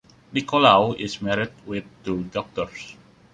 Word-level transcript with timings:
Nicolaou 0.33 0.95
is 0.99 1.21
married 1.21 1.51
with 1.67 1.85
two 2.03 2.23
daughters. 2.23 2.95